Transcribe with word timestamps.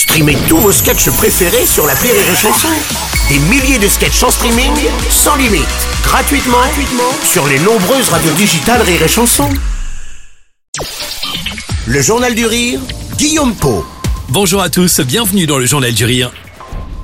Streamez 0.00 0.38
tous 0.48 0.56
vos 0.56 0.72
sketchs 0.72 1.10
préférés 1.10 1.66
sur 1.66 1.86
la 1.86 1.92
Rire 1.92 2.14
et 2.14 2.34
Chanson. 2.34 2.68
Des 3.28 3.38
milliers 3.38 3.78
de 3.78 3.86
sketchs 3.86 4.22
en 4.22 4.30
streaming, 4.30 4.72
sans 5.10 5.36
limite, 5.36 5.66
gratuitement, 6.02 6.56
gratuitement 6.56 7.12
sur 7.22 7.46
les 7.46 7.58
nombreuses 7.58 8.08
radios 8.08 8.32
digitales 8.32 8.80
Rire 8.80 9.02
et 9.02 9.08
Chanson. 9.08 9.50
Le 11.86 12.00
Journal 12.00 12.34
du 12.34 12.46
Rire, 12.46 12.80
Guillaume 13.18 13.54
Po. 13.54 13.84
Bonjour 14.30 14.62
à 14.62 14.70
tous, 14.70 15.00
bienvenue 15.00 15.46
dans 15.46 15.58
le 15.58 15.66
Journal 15.66 15.92
du 15.92 16.06
Rire. 16.06 16.32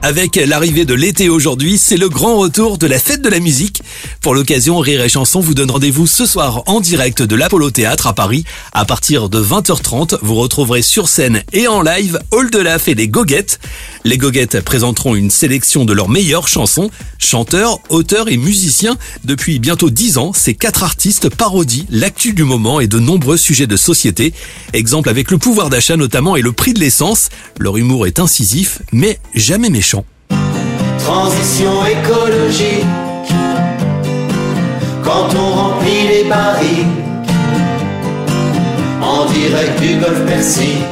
Avec 0.00 0.36
l'arrivée 0.36 0.86
de 0.86 0.94
l'été 0.94 1.28
aujourd'hui, 1.28 1.76
c'est 1.76 1.96
le 1.98 2.08
grand 2.08 2.38
retour 2.38 2.78
de 2.78 2.86
la 2.86 2.98
fête 2.98 3.20
de 3.20 3.28
la 3.28 3.40
musique. 3.40 3.82
Pour 4.20 4.34
l'occasion, 4.34 4.78
Rire 4.78 5.02
et 5.02 5.08
Chanson 5.08 5.38
vous 5.38 5.54
donne 5.54 5.70
rendez-vous 5.70 6.08
ce 6.08 6.26
soir 6.26 6.64
en 6.66 6.80
direct 6.80 7.22
de 7.22 7.36
l'Apollo 7.36 7.70
Théâtre 7.70 8.08
à 8.08 8.14
Paris. 8.14 8.44
À 8.72 8.84
partir 8.84 9.28
de 9.28 9.40
20h30, 9.40 10.18
vous 10.22 10.34
retrouverez 10.34 10.82
sur 10.82 11.08
scène 11.08 11.42
et 11.52 11.68
en 11.68 11.82
live 11.82 12.18
All 12.32 12.50
de 12.50 12.58
Laf 12.58 12.88
et 12.88 12.94
les 12.94 13.06
Goguettes. 13.06 13.60
Les 14.04 14.18
Goguettes 14.18 14.60
présenteront 14.62 15.14
une 15.14 15.30
sélection 15.30 15.84
de 15.84 15.92
leurs 15.92 16.08
meilleures 16.08 16.48
chansons. 16.48 16.90
Chanteurs, 17.18 17.78
auteurs 17.90 18.28
et 18.28 18.36
musiciens, 18.36 18.96
depuis 19.24 19.60
bientôt 19.60 19.88
10 19.88 20.18
ans, 20.18 20.32
ces 20.34 20.54
quatre 20.54 20.82
artistes 20.82 21.28
parodient 21.28 21.84
l'actu 21.88 22.32
du 22.32 22.42
moment 22.42 22.80
et 22.80 22.88
de 22.88 22.98
nombreux 22.98 23.36
sujets 23.36 23.68
de 23.68 23.76
société. 23.76 24.34
Exemple 24.72 25.10
avec 25.10 25.30
le 25.30 25.38
pouvoir 25.38 25.70
d'achat 25.70 25.96
notamment 25.96 26.34
et 26.34 26.42
le 26.42 26.52
prix 26.52 26.74
de 26.74 26.80
l'essence. 26.80 27.28
Leur 27.58 27.76
humour 27.76 28.06
est 28.06 28.18
incisif, 28.18 28.82
mais 28.92 29.20
jamais 29.34 29.70
méchant. 29.70 30.04
Transition 30.98 31.86
écologique. 31.86 32.84
Quand 35.08 35.34
on 35.34 35.50
remplit 35.56 36.06
les 36.06 36.24
barils 36.24 36.86
en 39.00 39.24
direct 39.32 39.80
du 39.80 39.96
golfe 39.96 40.22
Persique, 40.26 40.84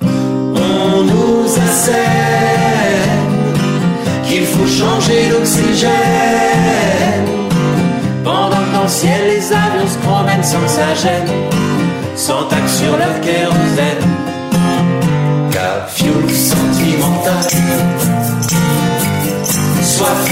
on 0.00 1.02
nous 1.02 1.44
assène 1.68 1.98
qu'il 4.24 4.46
faut 4.46 4.66
changer 4.66 5.28
l'oxygène. 5.28 5.90
Pendant 8.24 8.64
que 8.72 8.88
ciel 8.88 9.24
les 9.26 9.52
avions 9.52 9.86
se 9.86 9.98
promènent 9.98 10.42
sans 10.42 10.66
que 10.66 10.94
gêne, 11.02 11.28
sans 12.16 12.44
taxe 12.44 12.78
sur 12.78 12.96
leur 12.96 13.20
kérosène. 13.20 14.08
Cap 15.50 15.90
fuel 15.90 16.30
sentimental, 16.30 17.44
soif 19.82 20.24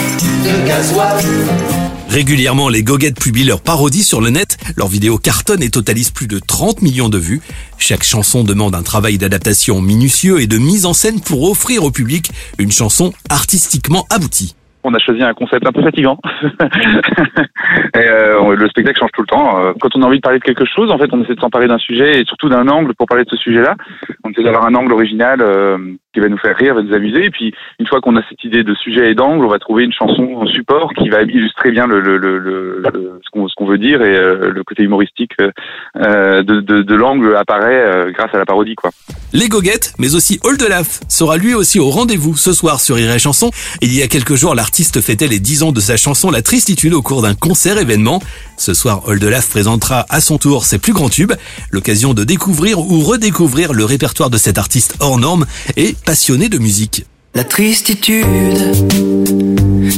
de 0.46 0.66
gasoil. 0.66 1.79
Régulièrement, 2.10 2.68
les 2.68 2.82
Goguettes 2.82 3.20
publient 3.20 3.44
leurs 3.44 3.60
parodies 3.60 4.02
sur 4.02 4.20
le 4.20 4.30
net. 4.30 4.56
Leurs 4.74 4.88
vidéos 4.88 5.16
cartonnent 5.16 5.62
et 5.62 5.70
totalisent 5.70 6.10
plus 6.10 6.26
de 6.26 6.40
30 6.40 6.82
millions 6.82 7.08
de 7.08 7.18
vues. 7.18 7.40
Chaque 7.78 8.02
chanson 8.02 8.42
demande 8.42 8.74
un 8.74 8.82
travail 8.82 9.16
d'adaptation 9.16 9.80
minutieux 9.80 10.40
et 10.40 10.48
de 10.48 10.58
mise 10.58 10.86
en 10.86 10.92
scène 10.92 11.20
pour 11.20 11.48
offrir 11.48 11.84
au 11.84 11.92
public 11.92 12.32
une 12.58 12.72
chanson 12.72 13.12
artistiquement 13.28 14.08
aboutie. 14.10 14.56
On 14.82 14.94
a 14.94 14.98
choisi 14.98 15.22
un 15.22 15.34
concept 15.34 15.66
un 15.66 15.72
peu 15.72 15.82
fatigant. 15.82 16.18
euh, 17.96 18.56
le 18.56 18.68
spectacle 18.68 18.98
change 18.98 19.10
tout 19.12 19.20
le 19.22 19.26
temps. 19.26 19.58
Euh, 19.58 19.72
Quand 19.78 19.94
on 19.94 20.02
a 20.02 20.06
envie 20.06 20.16
de 20.16 20.22
parler 20.22 20.38
de 20.38 20.44
quelque 20.44 20.64
chose, 20.64 20.90
en 20.90 20.98
fait, 20.98 21.12
on 21.12 21.22
essaie 21.22 21.34
de 21.34 21.40
s'emparer 21.40 21.68
d'un 21.68 21.78
sujet 21.78 22.20
et 22.20 22.24
surtout 22.24 22.48
d'un 22.48 22.66
angle 22.68 22.94
pour 22.94 23.06
parler 23.06 23.24
de 23.24 23.30
ce 23.30 23.36
sujet-là. 23.36 23.76
On 24.24 24.30
essaie 24.30 24.42
d'avoir 24.42 24.64
un 24.64 24.74
angle 24.74 24.92
original 24.92 25.42
euh, 25.42 25.76
qui 26.14 26.20
va 26.20 26.28
nous 26.28 26.38
faire 26.38 26.56
rire, 26.56 26.74
va 26.74 26.82
nous 26.82 26.94
amuser. 26.94 27.26
Et 27.26 27.30
puis, 27.30 27.52
une 27.78 27.86
fois 27.86 28.00
qu'on 28.00 28.16
a 28.16 28.22
cette 28.28 28.42
idée 28.44 28.64
de 28.64 28.74
sujet 28.74 29.10
et 29.10 29.14
d'angle, 29.14 29.44
on 29.44 29.48
va 29.48 29.58
trouver 29.58 29.84
une 29.84 29.92
chanson 29.92 30.34
en 30.36 30.46
support 30.46 30.92
qui 30.94 31.10
va 31.10 31.22
illustrer 31.22 31.70
bien 31.70 31.86
le, 31.86 32.82
ce 33.22 33.54
qu'on 33.56 33.66
veut 33.66 33.78
dire 33.78 34.00
et 34.02 34.16
le 34.16 34.62
côté 34.64 34.82
humoristique 34.82 35.34
de, 35.96 36.60
de, 36.60 36.82
de 36.82 36.94
l'angle 36.94 37.36
apparaît 37.36 37.82
euh, 37.82 38.12
grâce 38.12 38.30
à 38.32 38.38
la 38.38 38.46
parodie, 38.46 38.74
quoi. 38.74 38.90
Les 39.32 39.48
Goguettes, 39.48 39.94
mais 39.98 40.14
aussi 40.14 40.38
de 40.38 40.66
Laf, 40.66 41.00
sera 41.08 41.36
lui 41.36 41.54
aussi 41.54 41.78
au 41.78 41.88
rendez-vous 41.88 42.36
ce 42.36 42.52
soir 42.52 42.80
sur 42.80 42.96
Rire 42.96 43.12
et 43.12 43.18
Chanson. 43.18 43.50
Il 43.80 43.94
y 43.94 44.02
a 44.02 44.08
quelques 44.08 44.34
jours, 44.34 44.54
l'artiste 44.54 45.00
fêtait 45.00 45.28
les 45.28 45.38
10 45.38 45.62
ans 45.62 45.72
de 45.72 45.80
sa 45.80 45.96
chanson 45.96 46.30
La 46.30 46.42
Tristitude 46.42 46.94
au 46.94 47.02
cours 47.02 47.22
d'un 47.22 47.34
concert 47.34 47.78
événement. 47.78 48.20
Ce 48.56 48.74
soir, 48.74 49.02
de 49.06 49.28
Laf 49.28 49.48
présentera 49.48 50.04
à 50.08 50.20
son 50.20 50.38
tour 50.38 50.64
ses 50.64 50.78
plus 50.78 50.92
grands 50.92 51.08
tubes, 51.08 51.32
l'occasion 51.70 52.12
de 52.12 52.24
découvrir 52.24 52.80
ou 52.80 53.00
redécouvrir 53.02 53.72
le 53.72 53.84
répertoire 53.84 54.30
de 54.30 54.38
cet 54.38 54.58
artiste 54.58 54.96
hors 54.98 55.18
norme 55.18 55.46
et 55.76 55.94
passionné 56.04 56.48
de 56.48 56.58
musique. 56.58 57.04
La 57.34 57.44
tristitude, 57.44 58.26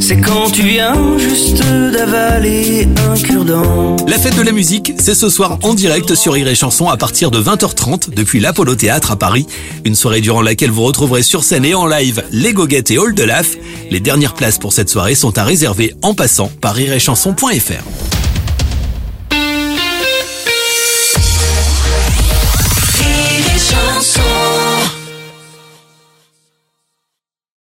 c'est 0.03 0.21
quand 0.21 0.51
tu 0.51 0.63
viens 0.63 1.17
juste 1.17 1.63
d'avaler 1.63 2.89
un 3.09 3.15
cure-dent. 3.17 3.97
La 4.09 4.19
fête 4.19 4.37
de 4.37 4.43
la 4.43 4.51
musique, 4.51 4.95
c'est 4.99 5.15
ce 5.15 5.29
soir 5.29 5.59
en 5.63 5.75
direct 5.75 6.17
sur 6.17 6.33
Rire 6.33 6.49
et 6.49 6.57
Chanson 6.57 6.89
à 6.89 6.97
partir 6.97 7.31
de 7.31 7.41
20h30 7.41 8.13
depuis 8.13 8.41
l'Apollo 8.41 8.75
Théâtre 8.75 9.13
à 9.13 9.17
Paris. 9.17 9.47
Une 9.85 9.95
soirée 9.95 10.21
durant 10.21 10.43
laquelle 10.43 10.73
vous 10.73 10.83
retrouverez 10.83 11.23
sur 11.23 11.45
scène 11.45 11.65
et 11.65 11.75
en 11.75 11.87
live 11.87 12.25
les 12.33 12.53
Goguettes 12.53 12.91
et 12.91 12.99
All 12.99 13.15
de 13.15 13.23
Laf. 13.23 13.57
Les 13.93 14.01
dernières 14.01 14.35
places 14.35 14.59
pour 14.59 14.73
cette 14.73 14.91
soirée 14.91 15.15
sont 15.15 15.39
à 15.39 15.45
réserver 15.45 15.95
en 16.03 16.15
passant 16.15 16.51
par 16.61 16.75
rireetchanson.fr. 16.75 17.47
Rire 22.99 23.47
et 23.55 23.59
chanson. 23.59 24.32